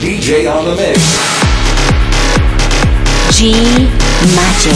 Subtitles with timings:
[0.00, 0.98] DJ on the mix.
[3.36, 3.52] G
[4.34, 4.72] Magic.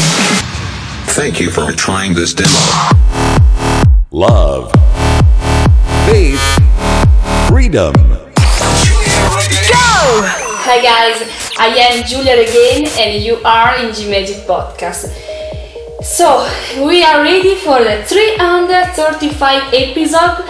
[1.15, 2.51] Thank you for trying this demo.
[4.11, 4.71] Love.
[6.05, 6.39] Faith.
[7.49, 7.95] Freedom.
[7.95, 8.35] Go!
[10.61, 11.27] Hi guys,
[11.59, 15.09] I am Giulia Regain and you are in G Magic Podcast.
[16.03, 16.47] So,
[16.85, 20.45] we are ready for the 335 episode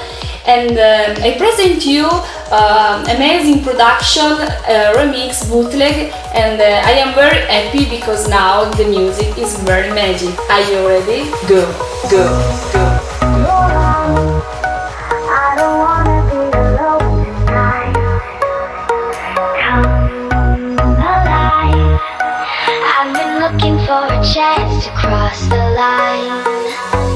[0.48, 2.11] and uh, I present you
[2.51, 8.84] uh, amazing production, uh, remix, bootleg and uh, I am very happy because now the
[8.84, 10.39] music is very magic.
[10.51, 11.31] Are you ready?
[11.48, 11.64] Go,
[12.11, 12.84] go, go.
[24.33, 26.42] Chance to cross the line.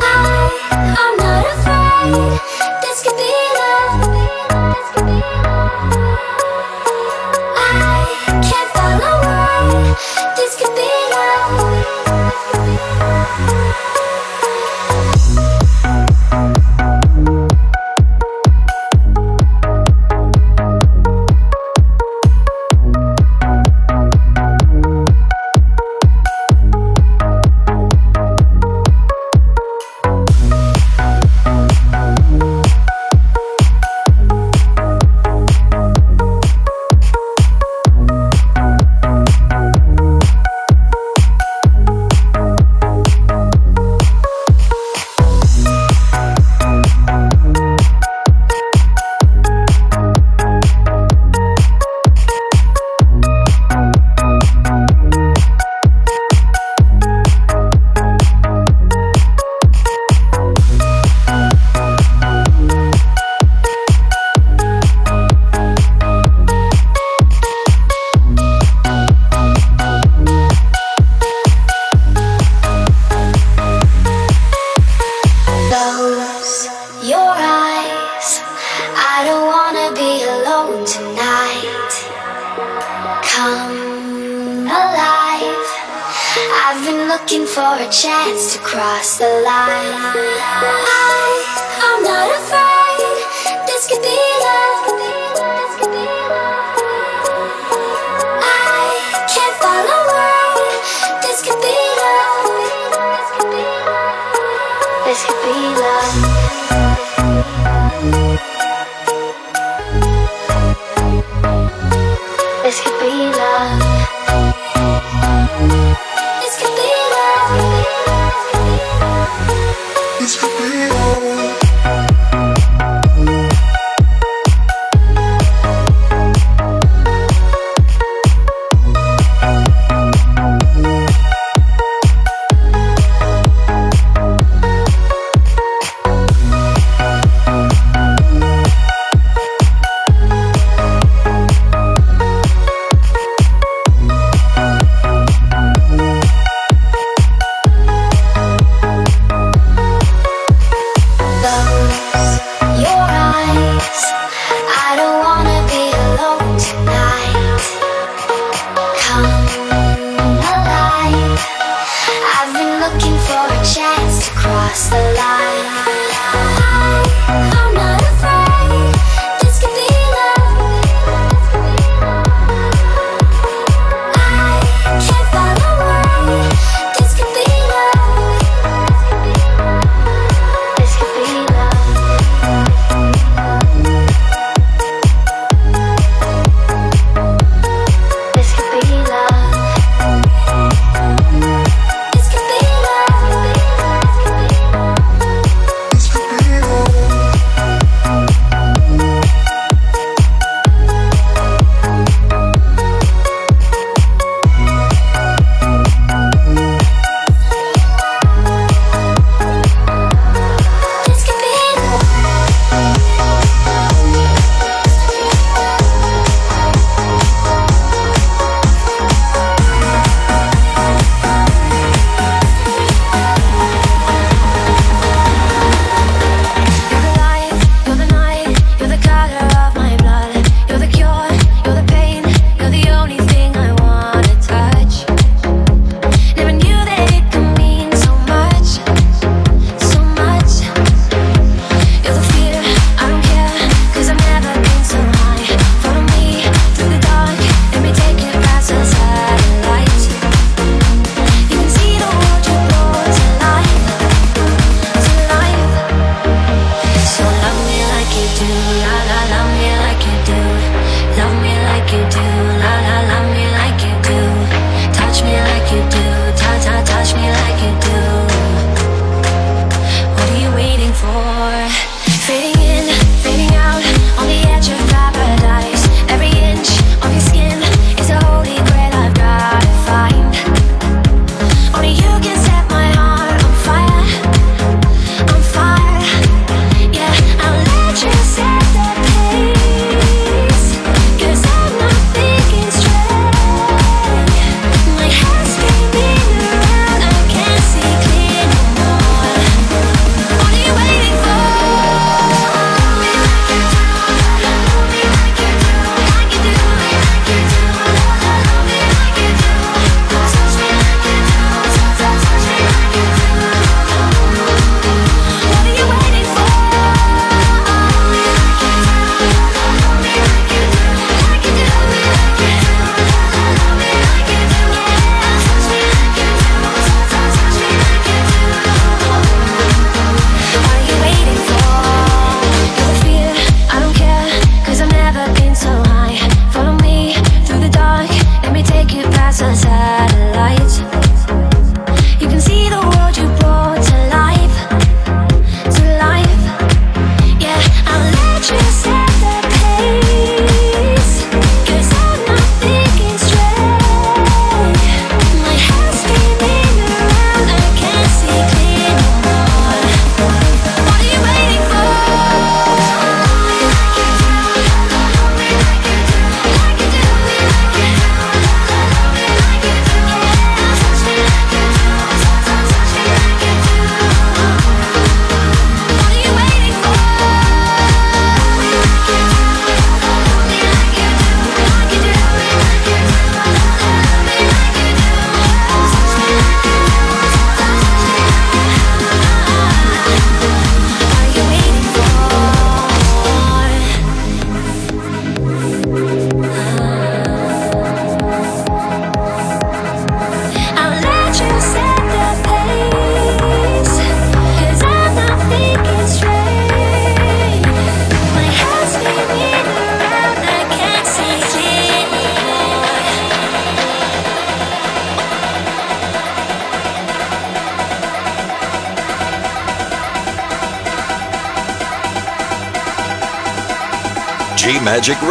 [0.03, 0.51] I,
[0.99, 2.68] I'm not afraid.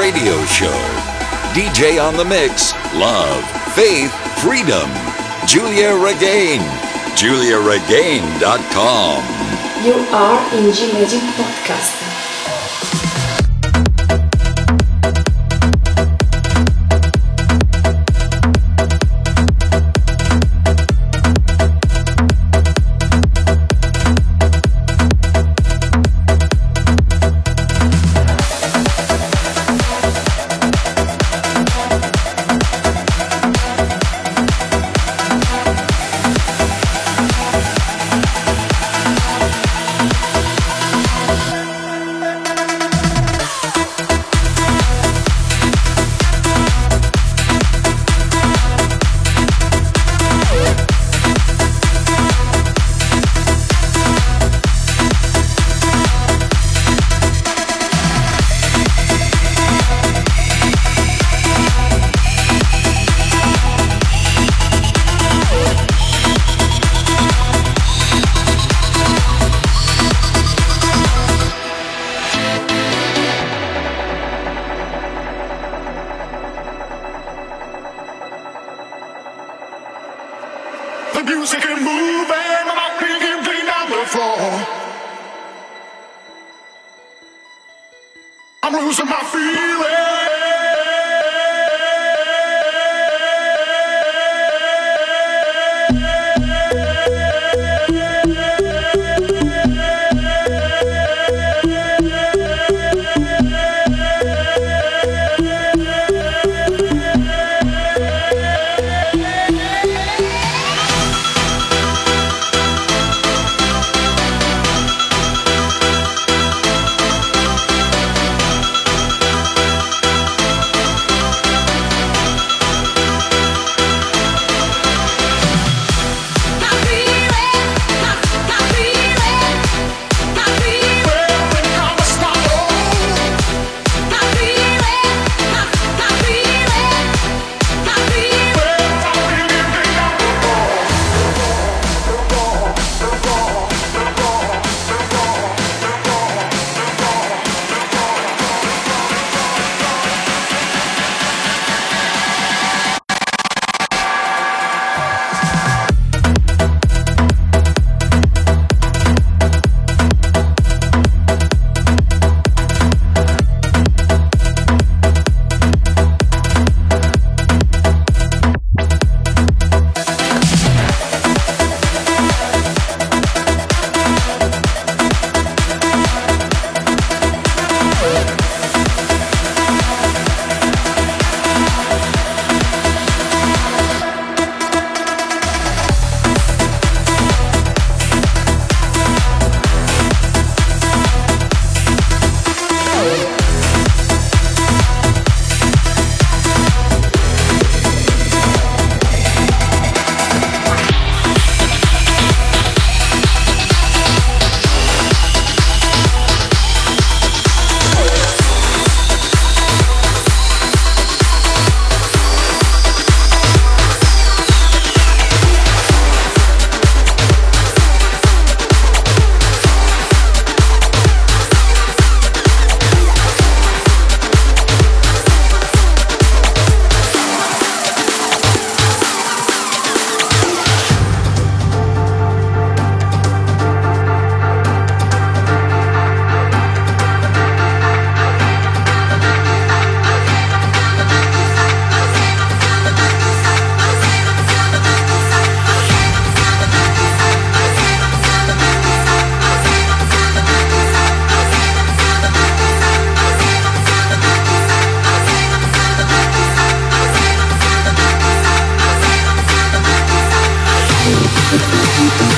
[0.07, 0.79] Radio Show.
[1.51, 3.43] DJ on the mix, love,
[3.75, 4.89] faith, freedom.
[5.45, 6.61] Giulia Regain.
[7.19, 9.23] GiuliaRegain.com.
[9.85, 12.06] You are in G Magic Podcast.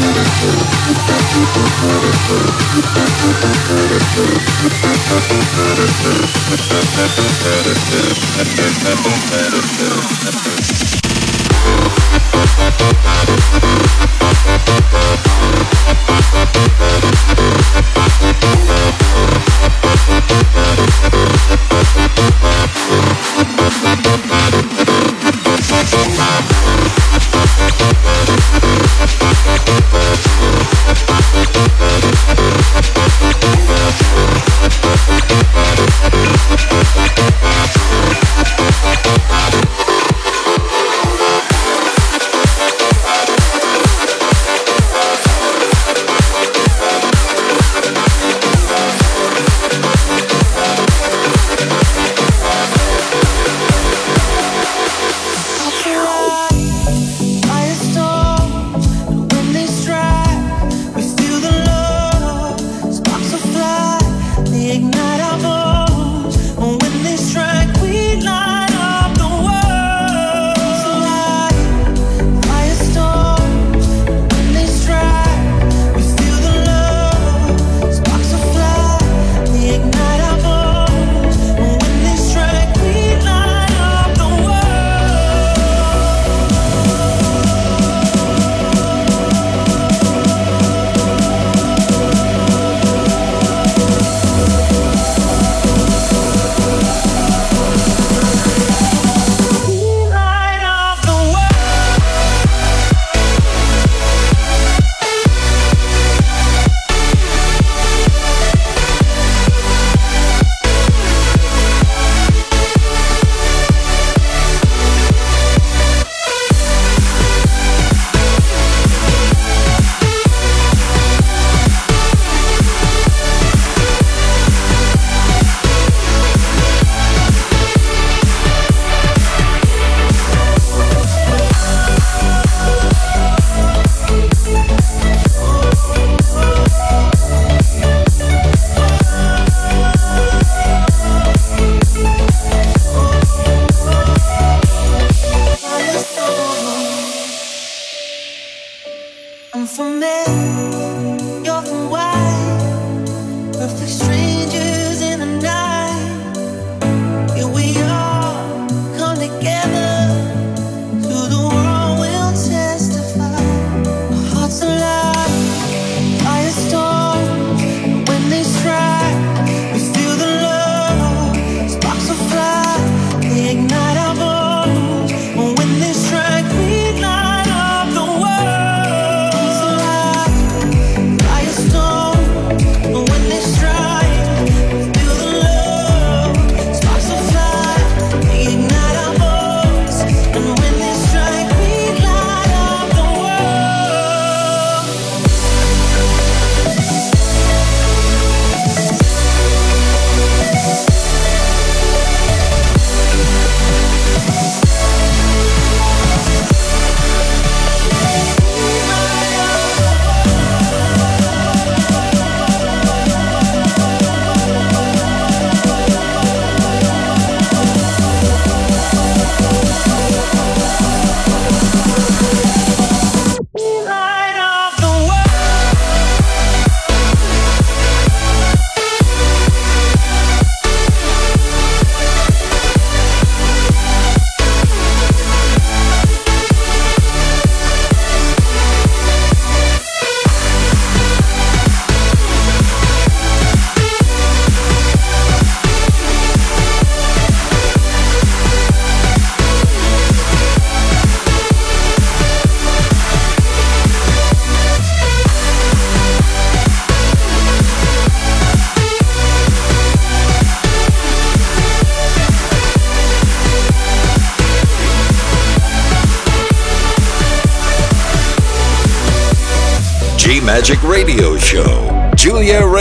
[0.00, 0.38] Magic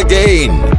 [0.07, 0.76] Giulia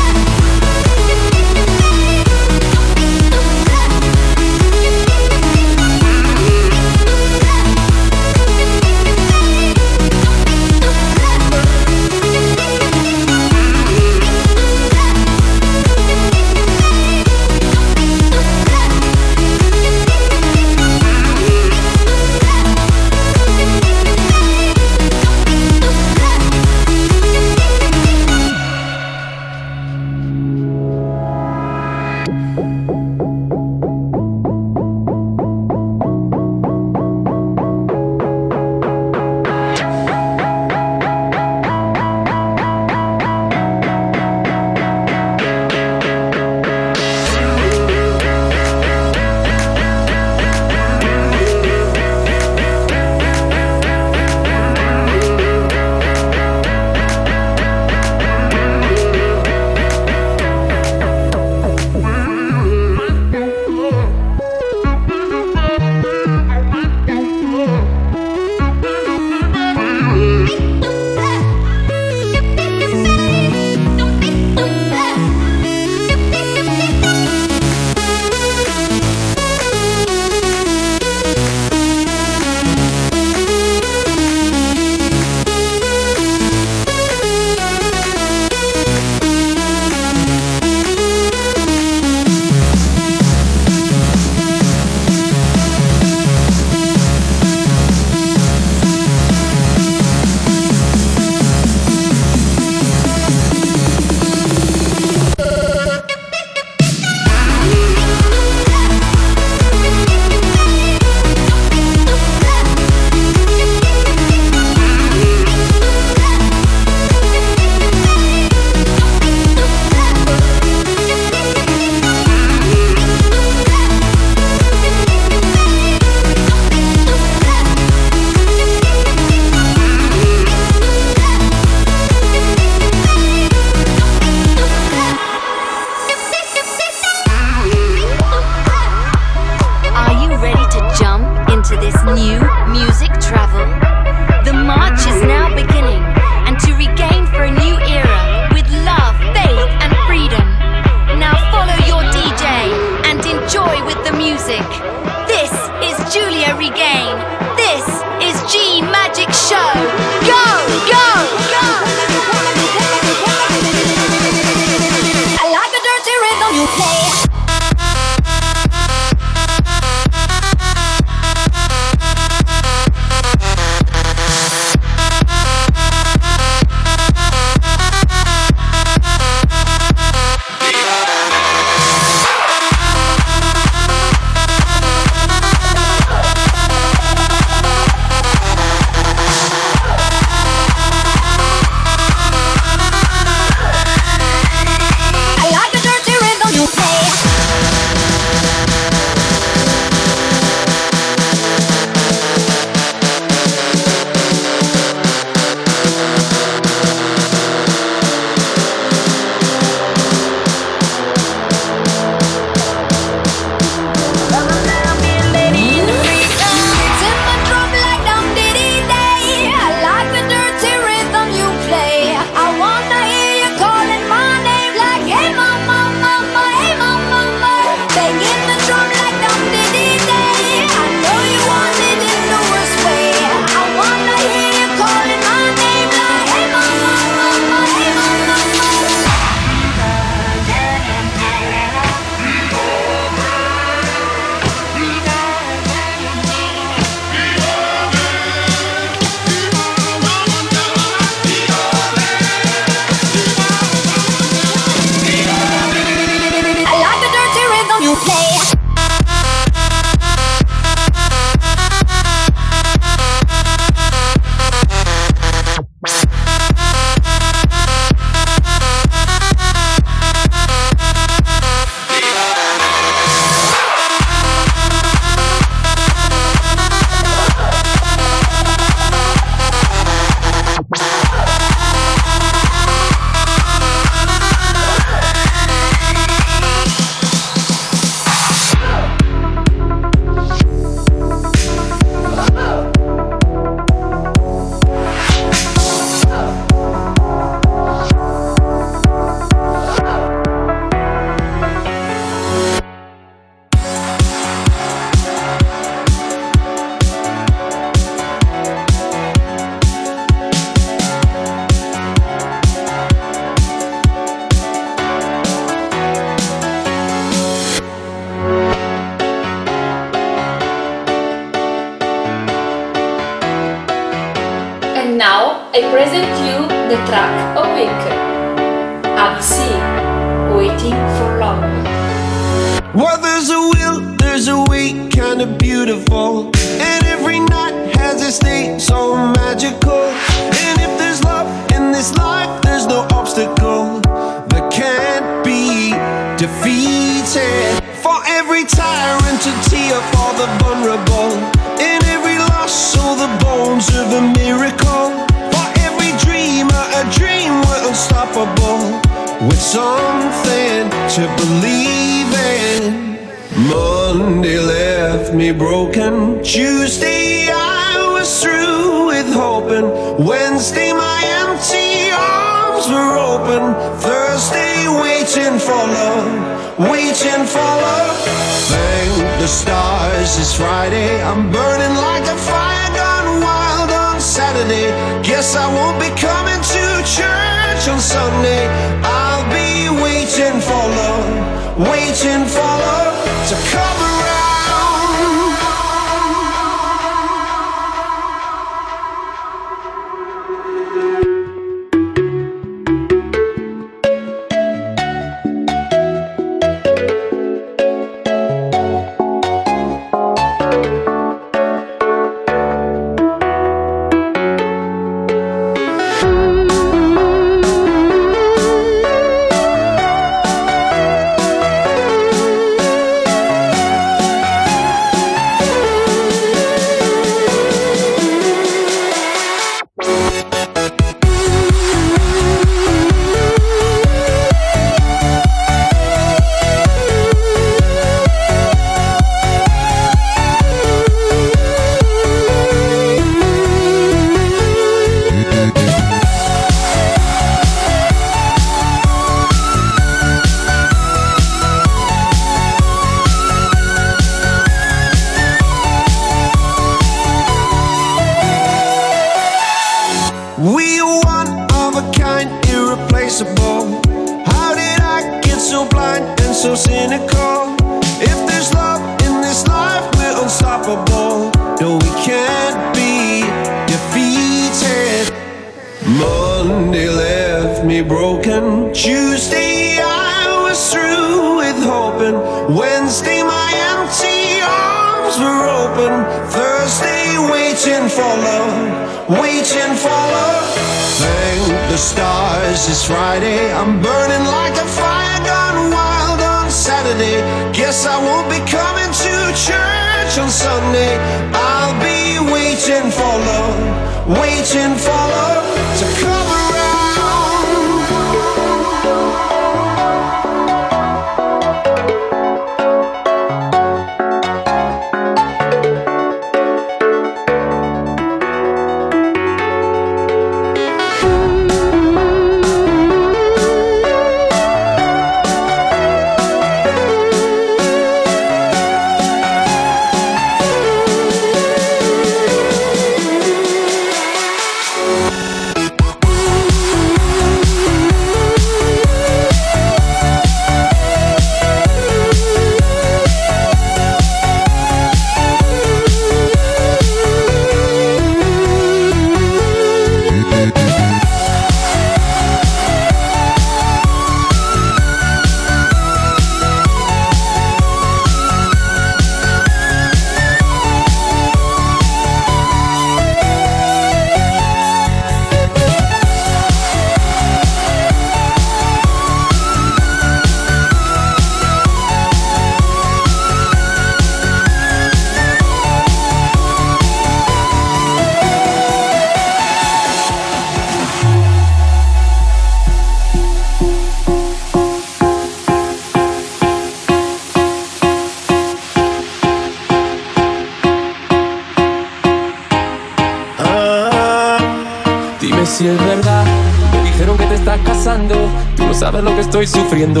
[599.46, 600.00] sufriendo.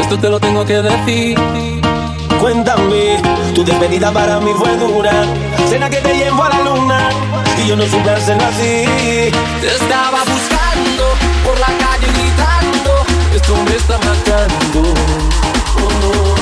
[0.00, 1.38] Esto te lo tengo que decir.
[2.40, 3.20] Cuéntame,
[3.54, 5.24] tu despedida para mí fue dura.
[5.68, 7.08] Cena que te llevo a la luna
[7.62, 8.84] y yo no supe hacerlo así.
[9.60, 11.04] Te estaba buscando
[11.44, 12.90] por la calle gritando.
[13.34, 14.94] Esto me está matando.
[15.76, 16.41] Oh, no.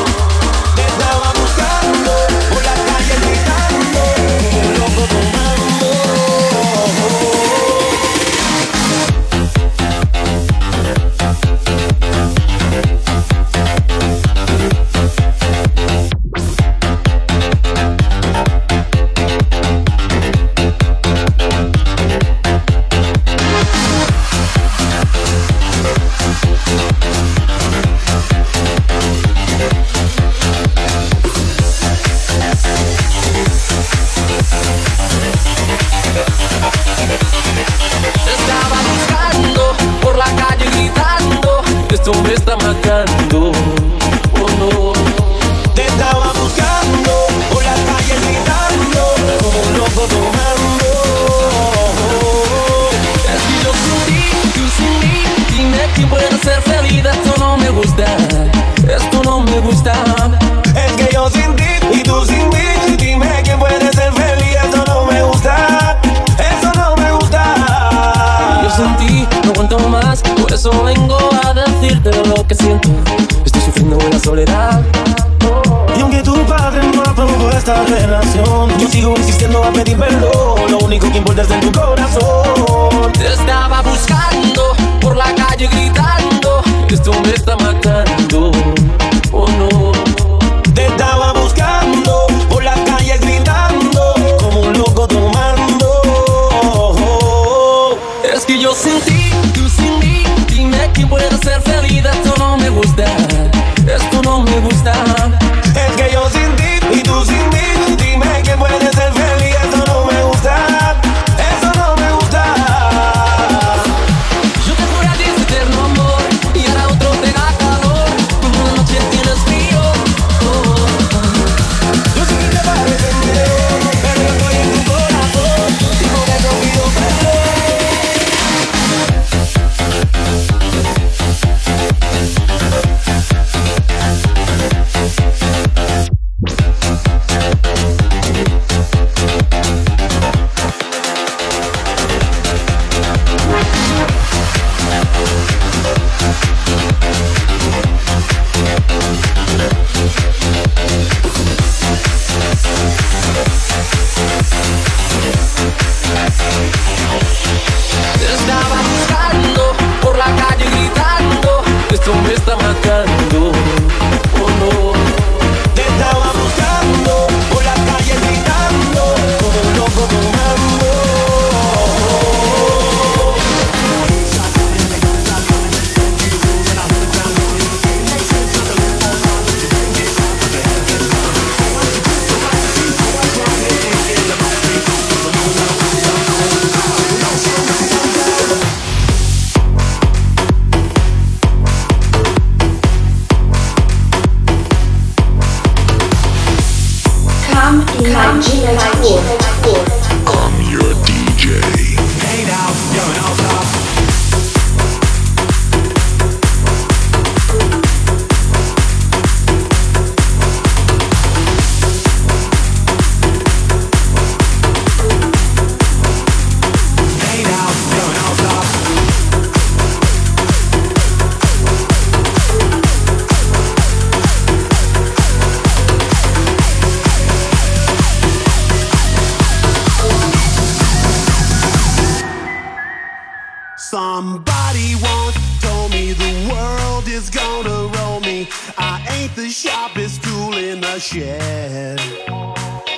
[241.01, 241.99] shed.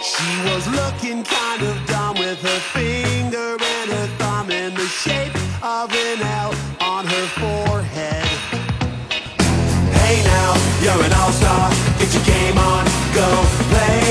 [0.03, 5.33] She was looking kind of dumb with her finger and her thumb in the shape
[5.63, 8.27] of an L on her forehead.
[10.03, 10.51] Hey now,
[10.83, 11.71] you're an all-star.
[12.01, 12.85] Get your game on,
[13.15, 13.29] go
[13.71, 14.03] play.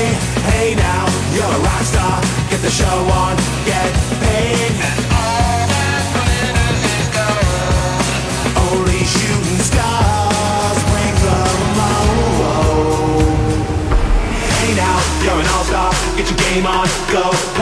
[0.48, 2.20] Hey now, you're a rock star.
[2.48, 3.51] Get the show on.
[17.12, 17.61] go.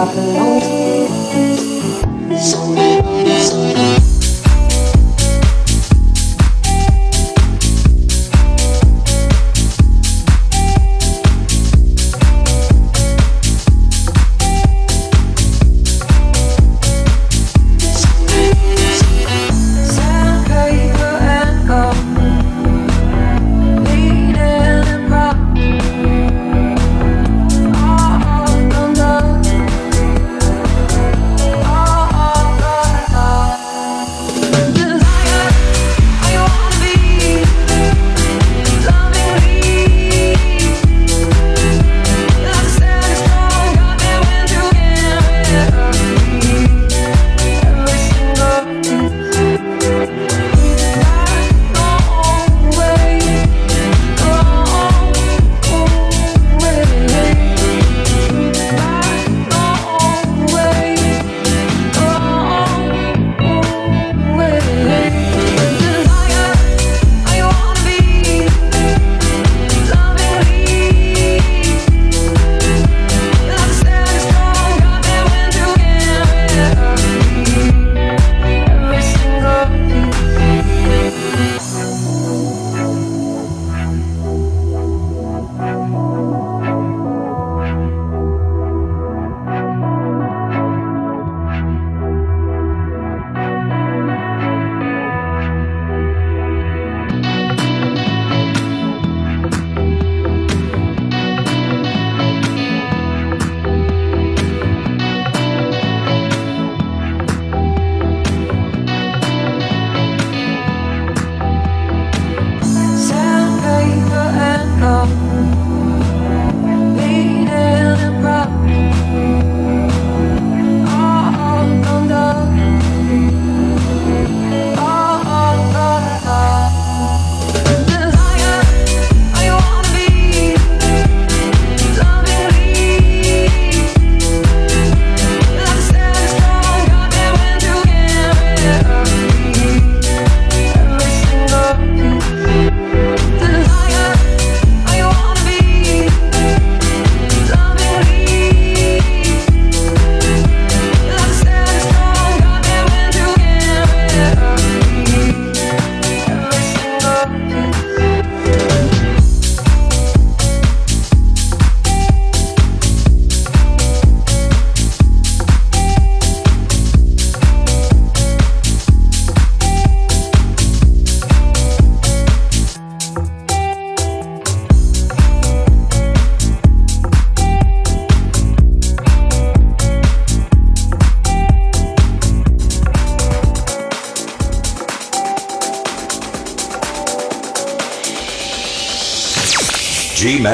[0.00, 0.79] I belong to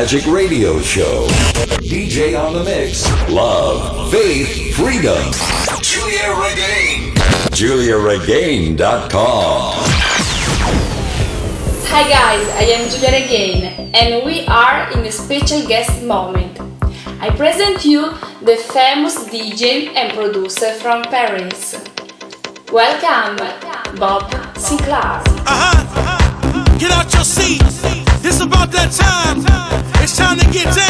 [0.06, 1.26] Magic Radio Show.
[1.82, 3.10] DJ on the Mix.
[3.28, 5.32] Love, Faith, Freedom.
[5.82, 7.12] Giulia Regain.
[7.50, 9.74] GiuliaRegain.com.
[11.90, 13.64] Hi guys, I am Giulia Regain
[13.96, 16.56] and we are in a special guest moment.
[17.18, 21.74] I present you the famous DJ and producer from Paris.
[22.70, 23.38] Welcome,
[23.98, 25.26] Bob Sinclar.
[25.26, 26.78] Uh-huh, uh-huh, uh-huh.
[26.78, 27.60] Get out your seat.
[28.22, 29.65] It's about that time.
[30.08, 30.85] It's time to get down.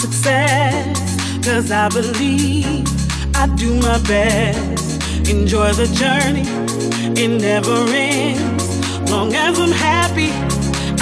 [0.00, 1.44] success.
[1.44, 2.86] Cause I believe
[3.34, 5.28] I do my best.
[5.28, 6.46] Enjoy the journey,
[7.20, 9.10] it never ends.
[9.10, 10.30] Long as I'm happy,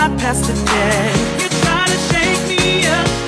[0.01, 1.43] I pass the test.
[1.43, 3.26] You try to shake me up.